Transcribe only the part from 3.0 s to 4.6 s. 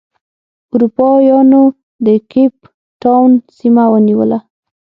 ټاون سیمه ونیوله.